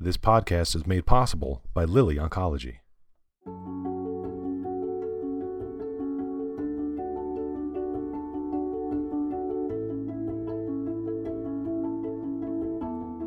[0.00, 2.78] This podcast is made possible by Lilly Oncology.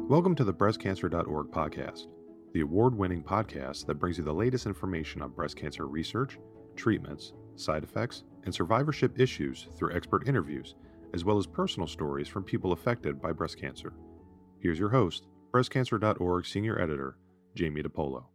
[0.09, 2.07] Welcome to the breastcancer.org podcast,
[2.53, 6.37] the award winning podcast that brings you the latest information on breast cancer research,
[6.75, 10.75] treatments, side effects, and survivorship issues through expert interviews,
[11.13, 13.93] as well as personal stories from people affected by breast cancer.
[14.59, 17.17] Here's your host, breastcancer.org senior editor,
[17.55, 18.25] Jamie DePolo.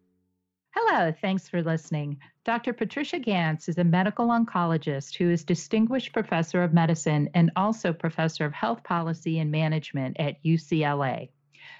[0.74, 2.18] Hello, thanks for listening.
[2.44, 2.72] Dr.
[2.72, 8.46] Patricia Ganz is a medical oncologist who is Distinguished Professor of Medicine and also Professor
[8.46, 11.28] of Health Policy and Management at UCLA.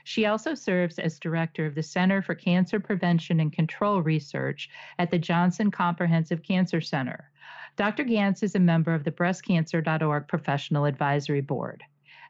[0.04, 4.68] She also serves as director of the Center for Cancer Prevention and Control Research
[4.98, 7.30] at the Johnson Comprehensive Cancer Center.
[7.76, 8.04] Dr.
[8.04, 11.82] Ganz is a member of the breastcancer.org Professional Advisory Board.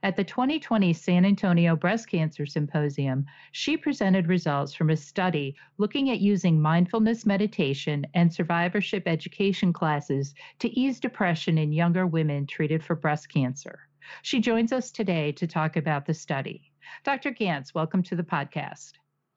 [0.04, 6.10] At the 2020 San Antonio Breast Cancer Symposium, she presented results from a study looking
[6.10, 12.82] at using mindfulness meditation and survivorship education classes to ease depression in younger women treated
[12.82, 13.78] for breast cancer.
[14.22, 16.72] She joins us today to talk about the study.
[17.04, 17.30] Dr.
[17.30, 18.94] Ganz, welcome to the podcast.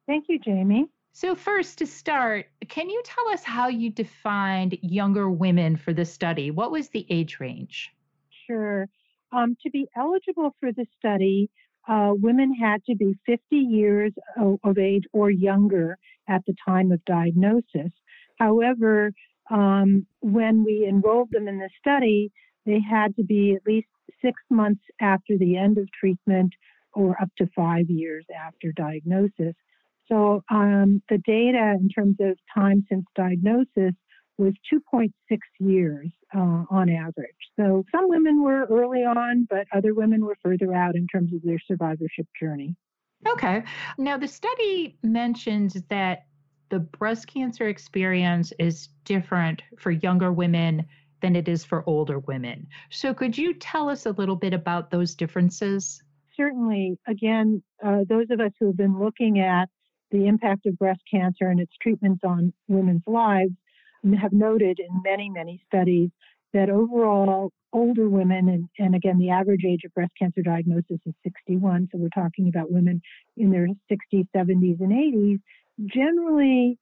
[0.07, 0.89] Thank you, Jamie.
[1.11, 6.05] So, first to start, can you tell us how you defined younger women for the
[6.05, 6.50] study?
[6.50, 7.94] What was the age range?
[8.47, 8.89] Sure.
[9.36, 11.50] Um, to be eligible for the study,
[11.88, 15.97] uh, women had to be 50 years of age or younger
[16.28, 17.91] at the time of diagnosis.
[18.39, 19.11] However,
[19.52, 22.31] um, when we enrolled them in the study,
[22.66, 23.88] they had to be at least
[24.23, 26.53] six months after the end of treatment
[26.94, 29.53] or up to five years after diagnosis.
[30.08, 33.94] So um, the data in terms of time since diagnosis
[34.38, 35.11] was 2.6
[35.59, 37.36] years uh, on average.
[37.58, 41.41] So some women were early on, but other women were further out in terms of
[41.44, 42.75] their survivorship journey.
[43.28, 43.63] Okay.
[43.97, 46.25] Now, the study mentions that
[46.69, 50.86] the breast cancer experience is different for younger women
[51.22, 52.68] than it is for older women.
[52.90, 56.03] So, could you tell us a little bit about those differences?
[56.35, 57.00] Certainly.
[57.07, 59.69] Again, uh, those of us who have been looking at
[60.12, 63.53] the impact of breast cancer and its treatments on women's lives
[64.13, 66.09] have noted in many, many studies
[66.53, 71.13] that overall older women, and, and again, the average age of breast cancer diagnosis is
[71.23, 73.01] 61, so we're talking about women
[73.35, 75.39] in their 60s, 70s, and 80s,
[75.94, 76.77] generally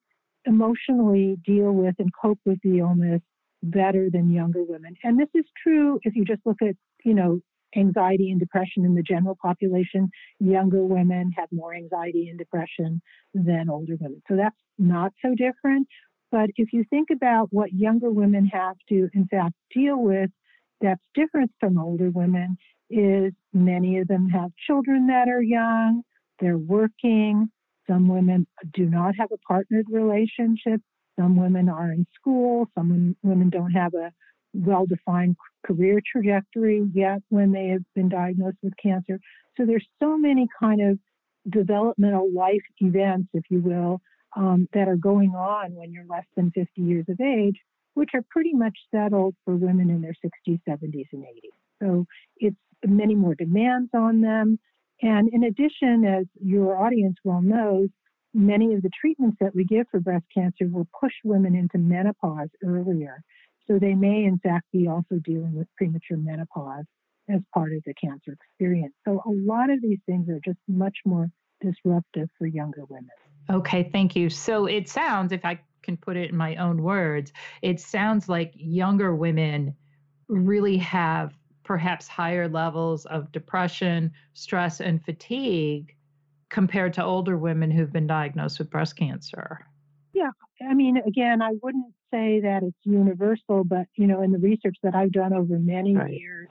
[0.45, 3.22] emotionally deal with and cope with the illness
[3.63, 4.94] better than younger women.
[5.03, 7.39] And this is true if you just look at, you know,
[7.75, 10.09] anxiety and depression in the general population.
[10.39, 13.01] Younger women have more anxiety and depression
[13.33, 14.22] than older women.
[14.28, 15.88] So that's not so different.
[16.33, 20.31] But if you think about what younger women have to, in fact, deal with
[20.81, 22.57] that's different from older women,
[22.89, 26.01] is many of them have children that are young,
[26.39, 27.51] they're working.
[27.88, 30.81] Some women do not have a partnered relationship.
[31.19, 32.67] Some women are in school.
[32.73, 34.11] Some women don't have a
[34.55, 39.19] well defined career trajectory yet when they have been diagnosed with cancer.
[39.55, 40.97] So there's so many kind of
[41.47, 44.01] developmental life events, if you will,
[44.35, 47.55] um, that are going on when you're less than 50 years of age,
[47.94, 51.53] which are pretty much settled for women in their 60s, 70s, and 80s.
[51.81, 52.05] So
[52.38, 54.59] it's many more demands on them.
[55.01, 57.89] And in addition, as your audience well knows,
[58.33, 62.50] many of the treatments that we give for breast cancer will push women into menopause
[62.65, 63.21] earlier.
[63.67, 66.85] So they may, in fact, be also dealing with premature menopause
[67.29, 68.94] as part of the cancer experience.
[69.05, 71.29] So a lot of these things are just much more
[71.61, 73.09] disruptive for younger women.
[73.50, 74.30] Okay, thank you.
[74.30, 78.54] So it sounds, if I can put it in my own words, it sounds like
[78.56, 79.76] younger women
[80.28, 81.34] really have
[81.64, 85.96] perhaps higher levels of depression, stress, and fatigue
[86.50, 89.66] compared to older women who've been diagnosed with breast cancer.
[90.14, 90.30] Yeah,
[90.70, 94.78] I mean, again, I wouldn't say that it's universal, but you know, in the research
[94.84, 96.14] that I've done over many right.
[96.14, 96.50] years,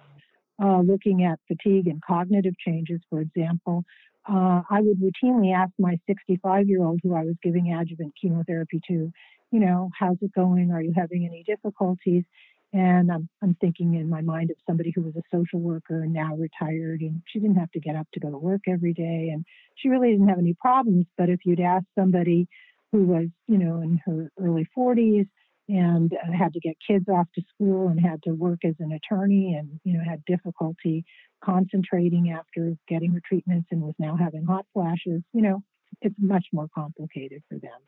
[0.63, 3.85] uh, looking at fatigue and cognitive changes, for example,
[4.29, 8.81] uh, I would routinely ask my 65 year old who I was giving adjuvant chemotherapy
[8.89, 9.13] to,
[9.51, 10.71] you know, how's it going?
[10.71, 12.25] Are you having any difficulties?
[12.73, 16.13] And I'm, I'm thinking in my mind of somebody who was a social worker and
[16.13, 19.31] now retired, and she didn't have to get up to go to work every day,
[19.33, 19.45] and
[19.77, 21.05] she really didn't have any problems.
[21.19, 22.49] But if you'd ask somebody
[22.91, 25.27] who was, you know, in her early 40s
[25.73, 28.93] and uh, had to get kids off to school and had to work as an
[28.93, 31.05] attorney and you know had difficulty
[31.43, 35.63] concentrating after getting her treatments and was now having hot flashes you know
[36.03, 37.81] it's much more complicated for them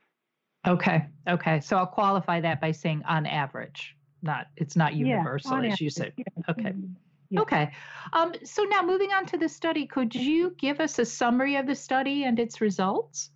[0.66, 5.58] okay okay so i'll qualify that by saying on average not it's not universal yeah,
[5.58, 6.24] as average, you said yeah.
[6.48, 6.86] okay mm-hmm.
[7.30, 7.40] yeah.
[7.40, 7.70] Okay.
[8.12, 11.66] Um, so now moving on to the study, could you give us a summary of
[11.66, 13.30] the study and its results?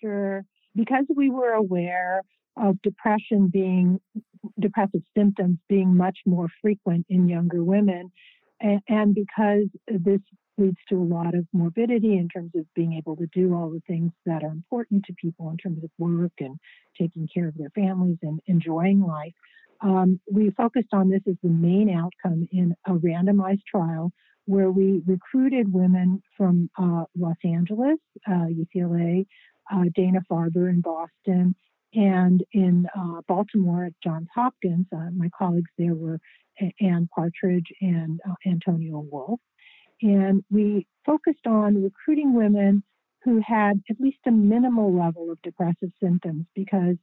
[0.00, 0.44] Sure.
[0.76, 2.22] because we were aware
[2.56, 4.00] of depression being,
[4.60, 8.10] depressive symptoms being much more frequent in younger women,
[8.60, 10.20] and, and because this
[10.58, 13.82] leads to a lot of morbidity in terms of being able to do all the
[13.86, 16.58] things that are important to people in terms of work and
[16.98, 19.32] taking care of their families and enjoying life.
[19.80, 24.12] Um, we focused on this as the main outcome in a randomized trial
[24.44, 29.26] where we recruited women from uh, Los Angeles, uh, UCLA,
[29.72, 31.54] uh, Dana Farber in Boston,
[31.94, 34.86] and in uh, Baltimore at Johns Hopkins.
[34.94, 36.18] Uh, my colleagues there were
[36.80, 39.40] Anne Partridge and uh, Antonio Wolff.
[40.00, 42.82] And we focused on recruiting women
[43.24, 46.96] who had at least a minimal level of depressive symptoms because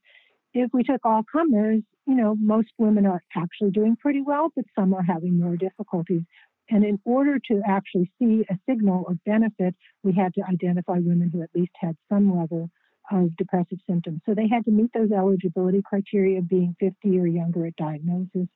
[0.53, 4.65] if we took all comers, you know, most women are actually doing pretty well, but
[4.77, 6.23] some are having more difficulties.
[6.69, 11.29] And in order to actually see a signal of benefit, we had to identify women
[11.31, 12.69] who at least had some level
[13.11, 14.21] of depressive symptoms.
[14.25, 18.47] So they had to meet those eligibility criteria, being 50 or younger at diagnosis,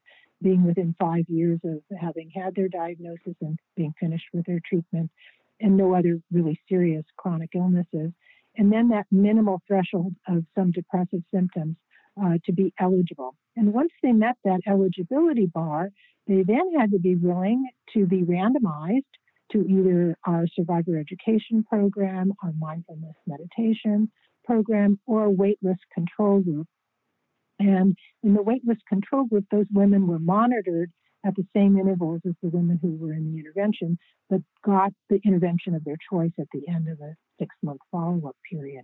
[0.42, 5.10] being within five years of having had their diagnosis and being finished with their treatment,
[5.60, 8.12] and no other really serious chronic illnesses.
[8.56, 11.76] And then that minimal threshold of some depressive symptoms
[12.22, 13.36] uh, to be eligible.
[13.56, 15.90] And once they met that eligibility bar,
[16.28, 19.02] they then had to be willing to be randomized
[19.52, 24.12] to either our survivor education program, our mindfulness meditation
[24.44, 26.68] program, or a waitlist control group.
[27.60, 30.92] And in the waitlist control group, those women were monitored
[31.26, 33.98] at the same intervals as the women who were in the intervention,
[34.30, 38.22] but got the intervention of their choice at the end of a six month follow
[38.28, 38.84] up period.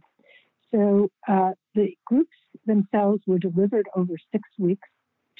[0.71, 2.35] So uh, the groups
[2.65, 4.87] themselves were delivered over six weeks,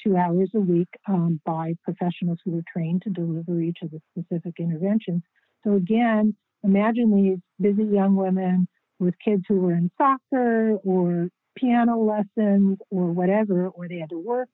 [0.02, 4.00] two hours a week, um, by professionals who were trained to deliver each of the
[4.10, 5.22] specific interventions.
[5.64, 6.34] So again,
[6.64, 8.66] imagine these busy young women
[9.00, 14.18] with kids who were in soccer or piano lessons or whatever, or they had to
[14.18, 14.48] work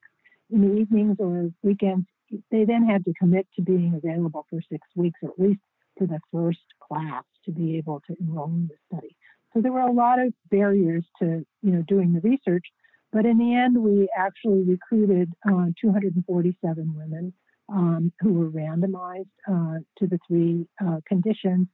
[0.51, 2.07] in the evenings or weekends.
[2.51, 5.61] They then had to commit to being available for six weeks, or at least
[5.97, 9.15] for the first class, to be able to enroll in the study.
[9.53, 12.65] So there were a lot of barriers to, you know, doing the research.
[13.13, 17.33] But in the end, we actually recruited uh, 247 women
[17.69, 21.67] um, who were randomized uh, to the three uh, conditions.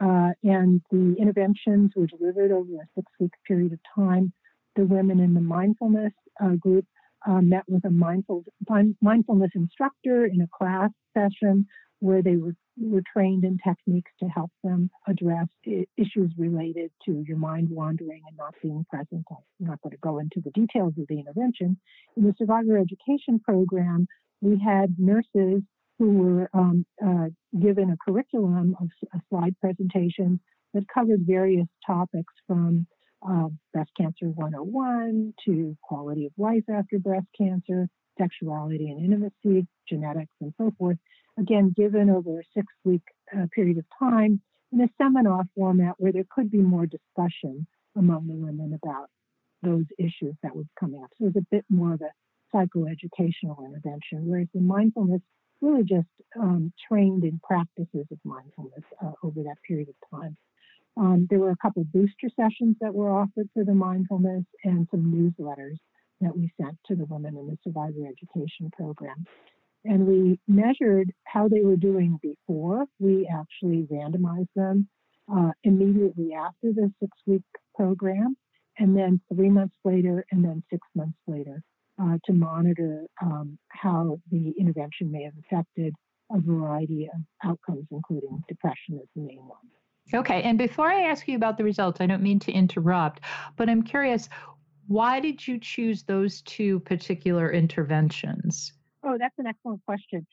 [0.00, 4.32] Uh, and the interventions were delivered over a six week period of time.
[4.76, 6.12] The women in the mindfulness
[6.42, 6.84] uh, group
[7.26, 8.44] uh, met with a mindful,
[9.00, 11.66] mindfulness instructor in a class session
[12.00, 15.48] where they were were trained in techniques to help them address
[15.96, 19.24] issues related to your mind wandering and not being present.
[19.30, 21.76] I'm not going to go into the details of the intervention.
[22.16, 24.06] In the survivor education program,
[24.40, 25.62] we had nurses
[25.98, 27.26] who were um, uh,
[27.60, 30.40] given a curriculum of a slide presentation
[30.74, 32.86] that covered various topics from
[33.28, 40.32] uh, breast cancer 101 to quality of life after breast cancer, sexuality and intimacy, genetics,
[40.40, 40.98] and so forth
[41.38, 43.02] again, given over a six week
[43.36, 44.40] uh, period of time
[44.72, 47.66] in a seminar format where there could be more discussion
[47.96, 49.08] among the women about
[49.62, 51.10] those issues that would come up.
[51.18, 52.10] So it was a bit more of a
[52.54, 55.22] psychoeducational intervention, whereas the mindfulness
[55.60, 56.08] really just
[56.38, 60.36] um, trained in practices of mindfulness uh, over that period of time.
[60.96, 65.12] Um, there were a couple booster sessions that were offered for the mindfulness and some
[65.12, 65.76] newsletters
[66.20, 69.24] that we sent to the women in the survivor education program
[69.84, 72.84] and we measured how they were doing before.
[72.98, 74.88] We actually randomized them
[75.32, 77.42] uh, immediately after the six week
[77.74, 78.36] program,
[78.78, 81.62] and then three months later, and then six months later
[81.98, 85.94] to monitor um, how the intervention may have affected
[86.32, 89.58] a variety of outcomes, including depression as the main one.
[90.14, 93.20] Okay, and before I ask you about the results, I don't mean to interrupt,
[93.56, 94.28] but I'm curious
[94.86, 98.72] why did you choose those two particular interventions?
[99.04, 100.26] Oh, that's an excellent question.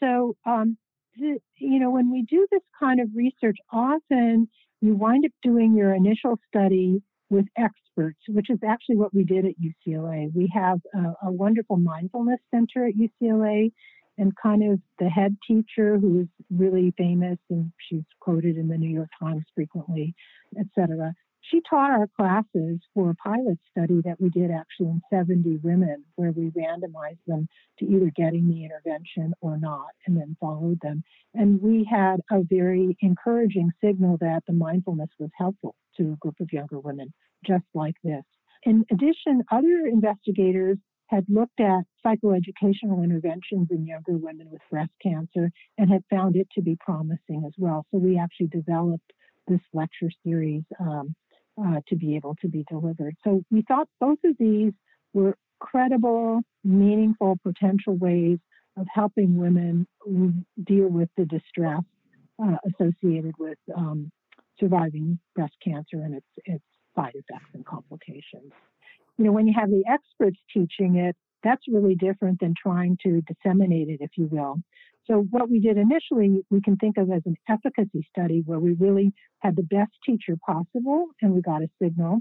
[0.00, 0.76] So, um,
[1.16, 4.48] the, you know, when we do this kind of research, often
[4.82, 9.44] you wind up doing your initial study with experts, which is actually what we did
[9.44, 10.30] at UCLA.
[10.34, 13.72] We have a, a wonderful mindfulness center at UCLA,
[14.18, 18.76] and kind of the head teacher who is really famous and she's quoted in the
[18.76, 20.14] New York Times frequently,
[20.58, 25.02] et cetera she taught our classes for a pilot study that we did actually in
[25.10, 27.48] 70 women, where we randomized them
[27.78, 31.02] to either getting the intervention or not, and then followed them.
[31.34, 36.36] And we had a very encouraging signal that the mindfulness was helpful to a group
[36.40, 37.12] of younger women,
[37.46, 38.22] just like this.
[38.64, 45.50] In addition, other investigators had looked at psychoeducational interventions in younger women with breast cancer
[45.76, 47.84] and had found it to be promising as well.
[47.90, 49.12] So we actually developed
[49.46, 51.14] this lecture series um,
[51.62, 53.14] uh, to be able to be delivered.
[53.24, 54.72] So we thought both of these
[55.12, 58.38] were credible, meaningful, potential ways
[58.78, 59.86] of helping women
[60.64, 61.82] deal with the distress
[62.42, 64.10] uh, associated with um,
[64.58, 68.52] surviving breast cancer and its, its side effects and complications.
[69.18, 73.22] You know, when you have the experts teaching it, that's really different than trying to
[73.22, 74.56] disseminate it, if you will.
[75.06, 78.74] So, what we did initially, we can think of as an efficacy study where we
[78.74, 82.20] really had the best teacher possible and we got a signal.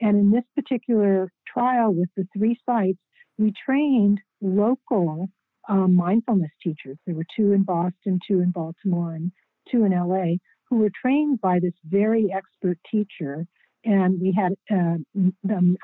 [0.00, 2.98] And in this particular trial with the three sites,
[3.38, 5.28] we trained local
[5.68, 6.96] um, mindfulness teachers.
[7.06, 9.30] There were two in Boston, two in Baltimore, and
[9.70, 10.36] two in LA
[10.72, 13.46] who were trained by this very expert teacher.
[13.84, 14.96] And we had uh,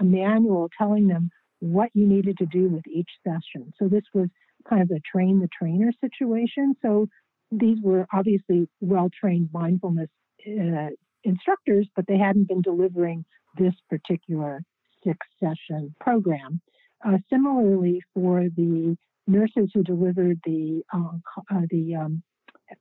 [0.01, 1.29] a manual telling them
[1.59, 3.71] what you needed to do with each session.
[3.79, 4.29] So this was
[4.67, 6.75] kind of a train the trainer situation.
[6.81, 7.07] So
[7.51, 10.09] these were obviously well trained mindfulness
[10.47, 10.89] uh,
[11.23, 13.27] instructors, but they hadn't been delivering
[13.59, 14.63] this particular
[15.05, 16.63] six session program.
[17.07, 21.19] Uh, similarly, for the nurses who delivered the uh,
[21.55, 22.23] uh, the um,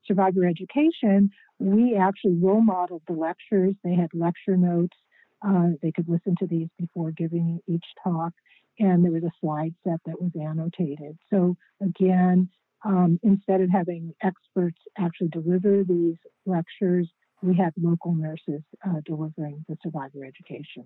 [0.06, 3.76] survivor education, we actually role modeled the lectures.
[3.84, 4.98] They had lecture notes.
[5.46, 8.34] Uh, they could listen to these before giving each talk
[8.80, 11.18] and there was a slide set that was annotated.
[11.30, 12.50] So again,
[12.86, 17.10] um, instead of having experts actually deliver these lectures,
[17.42, 20.86] we had local nurses uh, delivering the survivor education.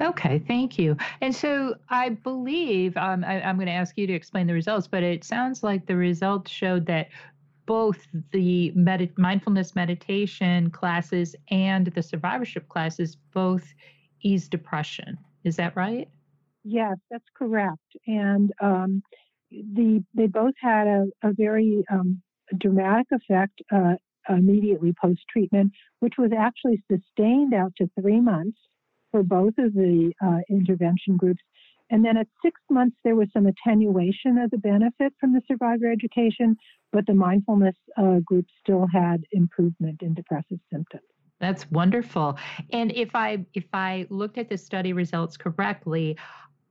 [0.00, 0.96] Okay, thank you.
[1.20, 4.88] And so I believe um, I, am going to ask you to explain the results,
[4.88, 7.08] but it sounds like the results showed that
[7.70, 13.64] both the med- mindfulness meditation classes and the survivorship classes both
[14.22, 15.16] ease depression.
[15.44, 16.08] Is that right?
[16.64, 17.78] Yes, that's correct.
[18.08, 19.04] And um,
[19.52, 22.20] the they both had a, a very um,
[22.58, 23.94] dramatic effect uh,
[24.28, 28.58] immediately post treatment, which was actually sustained out to three months
[29.12, 31.42] for both of the uh, intervention groups.
[31.90, 35.90] And then at six months, there was some attenuation of the benefit from the survivor
[35.90, 36.56] education,
[36.92, 41.02] but the mindfulness uh, group still had improvement in depressive symptoms.
[41.40, 42.38] That's wonderful.
[42.70, 46.18] And if I if I looked at the study results correctly,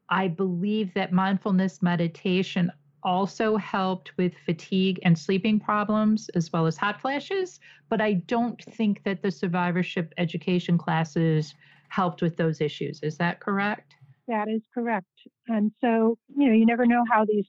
[0.10, 2.72] I believe that mindfulness meditation
[3.04, 7.60] also helped with fatigue and sleeping problems as well as hot flashes,
[7.90, 11.56] but I don't think that the survivorship education classes
[11.88, 13.00] helped with those issues.
[13.02, 13.96] Is that correct?
[14.30, 15.08] That is correct.
[15.48, 17.46] And so, you know, you never know how these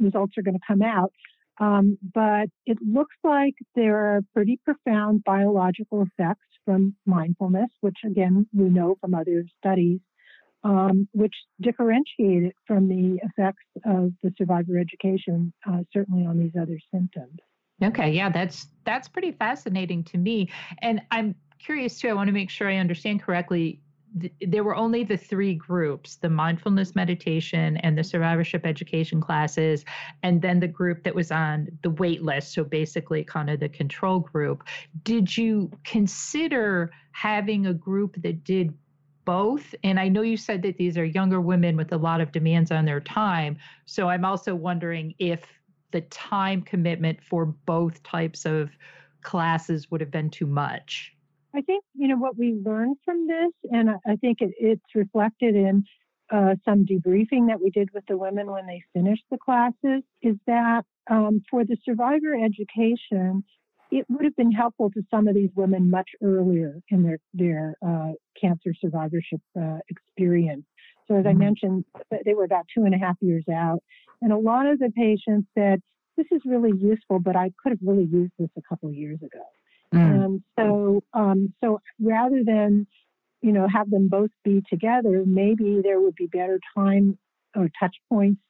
[0.00, 1.12] results are going to come out.
[1.60, 8.48] Um, but it looks like there are pretty profound biological effects from mindfulness, which again,
[8.52, 10.00] we know from other studies
[10.64, 16.52] um, which differentiate it from the effects of the survivor education, uh, certainly on these
[16.60, 17.38] other symptoms.
[17.82, 22.08] Okay, yeah, that's that's pretty fascinating to me, and I'm curious too.
[22.08, 23.80] I want to make sure I understand correctly.
[24.40, 29.84] There were only the three groups the mindfulness meditation and the survivorship education classes,
[30.22, 32.52] and then the group that was on the wait list.
[32.52, 34.64] So basically, kind of the control group.
[35.02, 38.74] Did you consider having a group that did
[39.24, 39.74] both.
[39.84, 42.70] And I know you said that these are younger women with a lot of demands
[42.70, 43.56] on their time.
[43.86, 45.44] So I'm also wondering if
[45.92, 48.70] the time commitment for both types of
[49.22, 51.14] classes would have been too much.
[51.54, 55.54] I think, you know, what we learned from this, and I think it, it's reflected
[55.54, 55.84] in
[56.32, 60.36] uh, some debriefing that we did with the women when they finished the classes, is
[60.46, 63.44] that um, for the survivor education,
[63.90, 67.76] it would have been helpful to some of these women much earlier in their their
[67.86, 70.64] uh, cancer survivorship uh, experience.
[71.06, 71.38] So as I mm-hmm.
[71.40, 71.84] mentioned,
[72.24, 73.80] they were about two and a half years out,
[74.22, 75.82] and a lot of the patients said,
[76.16, 79.18] "This is really useful, but I could have really used this a couple of years
[79.22, 79.44] ago."
[79.92, 80.24] Mm.
[80.24, 82.86] And so, um, so rather than
[83.40, 87.18] you know have them both be together, maybe there would be better time
[87.54, 88.40] or touch points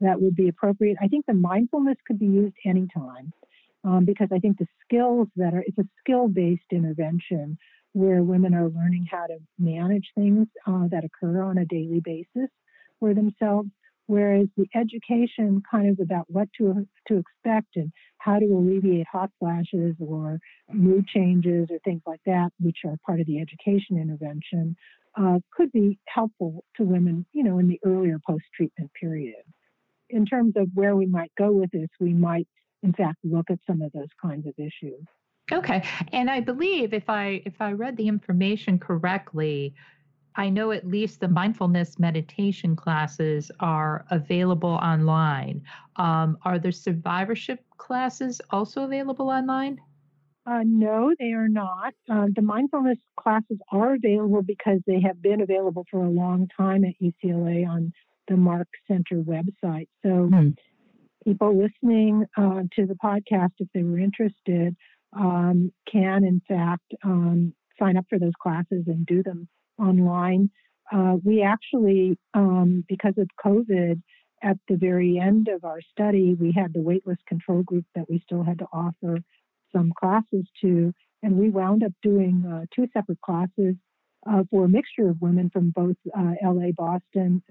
[0.00, 0.96] that would be appropriate.
[1.00, 3.32] I think the mindfulness could be used anytime
[3.84, 7.58] um, because I think the skills that are, it's a skill based intervention
[7.92, 12.50] where women are learning how to manage things uh, that occur on a daily basis
[12.98, 13.68] for themselves.
[14.06, 19.30] Whereas the education kind of about what to to expect and how to alleviate hot
[19.38, 20.38] flashes or
[20.72, 24.76] mood changes or things like that, which are part of the education intervention,
[25.16, 29.42] uh, could be helpful to women, you know, in the earlier post treatment period.
[30.10, 32.46] In terms of where we might go with this, we might
[32.82, 35.04] in fact look at some of those kinds of issues.
[35.52, 35.82] Okay.
[36.12, 39.74] And I believe if I if I read the information correctly,
[40.36, 45.62] I know at least the mindfulness meditation classes are available online.
[45.96, 49.80] Um, are the survivorship classes also available online?
[50.46, 51.94] Uh, no, they are not.
[52.10, 56.84] Uh, the mindfulness classes are available because they have been available for a long time
[56.84, 57.92] at UCLA on
[58.28, 59.88] the MARC Center website.
[60.02, 60.50] So, mm-hmm.
[61.24, 64.76] people listening uh, to the podcast, if they were interested,
[65.16, 69.48] um, can in fact um, sign up for those classes and do them
[69.78, 70.50] online.
[70.92, 74.00] Uh, we actually, um, because of COVID,
[74.42, 78.20] at the very end of our study, we had the waitlist control group that we
[78.24, 79.18] still had to offer
[79.74, 83.74] some classes to, and we wound up doing uh, two separate classes
[84.30, 87.42] uh, for a mixture of women from both uh, LA, Boston,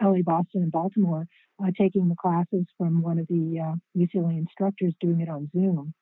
[0.00, 1.26] LA, Boston, and Baltimore,
[1.62, 5.94] uh, taking the classes from one of the UCLA uh, instructors doing it on Zoom.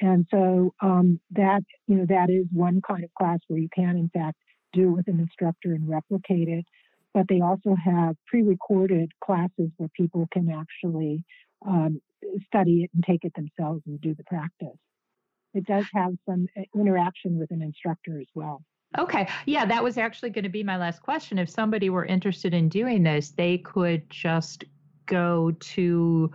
[0.00, 3.96] And so um, that you know that is one kind of class where you can
[3.96, 4.38] in fact
[4.72, 6.64] do with an instructor and replicate it.
[7.14, 11.24] But they also have pre-recorded classes where people can actually
[11.66, 12.00] um,
[12.46, 14.78] study it and take it themselves and do the practice
[15.54, 18.62] it does have some uh, interaction with an instructor as well.
[18.98, 19.28] Okay.
[19.46, 21.38] Yeah, that was actually going to be my last question.
[21.38, 24.64] If somebody were interested in doing this, they could just
[25.06, 26.30] go to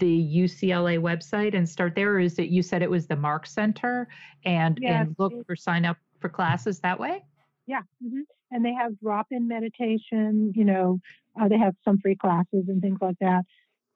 [0.00, 2.14] the UCLA website and start there.
[2.14, 4.08] Or is it you said it was the MARC Center
[4.44, 7.22] and, yes, and look for sign up for classes that way?
[7.70, 7.82] Yeah.
[8.04, 8.22] Mm-hmm.
[8.52, 10.98] And they have drop in meditation, you know,
[11.40, 13.44] uh, they have some free classes and things like that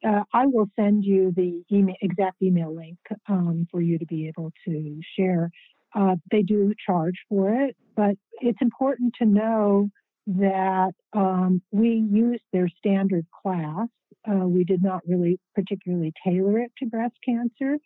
[0.04, 4.28] uh, I will send you the email, exact email link um, for you to be
[4.28, 5.50] able to share.
[5.95, 9.88] Uh, they do charge for it, but it's important to know
[10.26, 13.88] that um, we used their standard class.
[14.28, 17.78] Uh, we did not really particularly tailor it to breast cancer.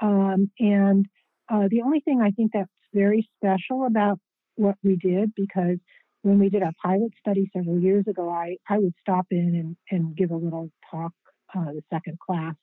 [0.00, 1.06] Um, and
[1.48, 4.18] uh, the only thing I think that's very special about
[4.56, 5.78] what we did, because
[6.22, 9.76] when we did our pilot study several years ago, I, I would stop in and,
[9.90, 11.12] and give a little talk
[11.54, 12.54] uh, the second class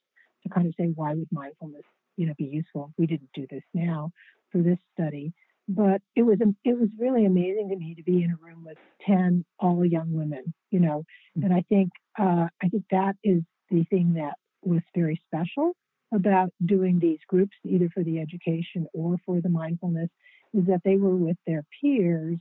[0.44, 1.84] to kind of say why would mindfulness
[2.18, 2.94] you know be useful.
[2.98, 4.12] We didn't do this now
[4.52, 5.34] for this study,
[5.68, 8.78] but it was it was really amazing to me to be in a room with
[9.06, 11.04] ten all young women, you know,
[11.38, 11.46] mm.
[11.46, 15.74] and I think uh, I think that is the thing that was very special
[16.14, 20.10] about doing these groups, either for the education or for the mindfulness,
[20.54, 22.38] is that they were with their peers,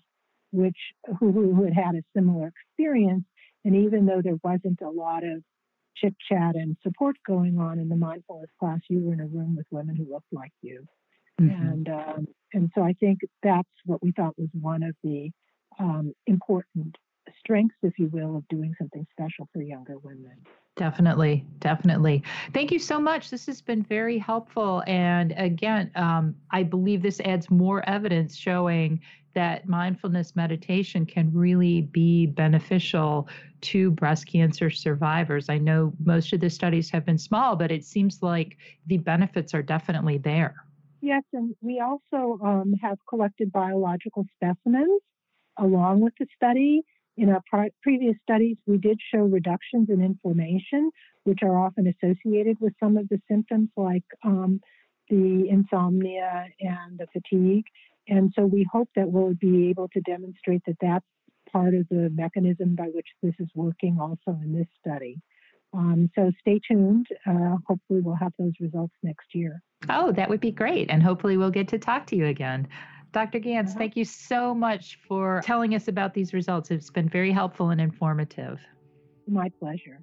[0.53, 0.77] which
[1.19, 3.25] who, who had had a similar experience,
[3.65, 5.43] and even though there wasn't a lot of
[5.97, 9.57] chit chat and support going on in the mindfulness class, you were in a room
[9.57, 10.85] with women who looked like you.
[11.41, 11.67] Mm-hmm.
[11.67, 15.31] And um, and so I think that's what we thought was one of the
[15.79, 16.97] um, important
[17.39, 20.37] strengths, if you will, of doing something special for younger women.
[20.77, 22.23] Definitely, definitely.
[22.55, 23.31] Thank you so much.
[23.31, 24.85] This has been very helpful.
[24.87, 29.01] And again, um, I believe this adds more evidence showing
[29.35, 33.29] that mindfulness meditation can really be beneficial
[33.61, 35.49] to breast cancer survivors.
[35.49, 39.55] I know most of the studies have been small, but it seems like the benefits
[39.55, 40.55] are definitely there.
[41.01, 45.01] Yes, and we also um, have collected biological specimens
[45.59, 46.83] along with the study.
[47.19, 50.93] In our pre- previous studies, we did show reductions in inflammation,
[51.25, 54.61] which are often associated with some of the symptoms like um,
[55.11, 57.65] the insomnia and the fatigue.
[58.07, 61.05] And so we hope that we'll be able to demonstrate that that's
[61.53, 65.21] part of the mechanism by which this is working also in this study.
[65.75, 67.07] Um, so stay tuned.
[67.27, 69.61] Uh, hopefully, we'll have those results next year.
[69.89, 70.89] Oh, that would be great.
[70.89, 72.69] And hopefully, we'll get to talk to you again.
[73.13, 73.39] Dr.
[73.39, 73.79] Ganz, uh-huh.
[73.79, 76.71] thank you so much for telling us about these results.
[76.71, 78.59] It's been very helpful and informative.
[79.27, 80.01] My pleasure.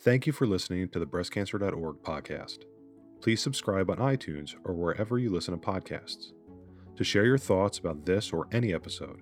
[0.00, 2.64] Thank you for listening to the breastcancer.org podcast.
[3.20, 6.32] Please subscribe on iTunes or wherever you listen to podcasts.
[6.96, 9.20] To share your thoughts about this or any episode,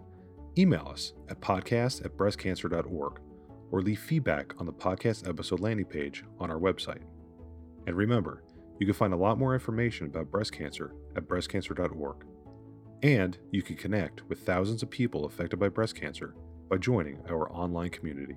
[0.58, 3.20] email us at podcast at breastcancer.org
[3.70, 7.02] or leave feedback on the podcast episode landing page on our website.
[7.86, 8.42] And remember,
[8.78, 12.24] you can find a lot more information about breast cancer at breastcancer.org.
[13.02, 16.34] And you can connect with thousands of people affected by breast cancer
[16.70, 18.36] by joining our online community.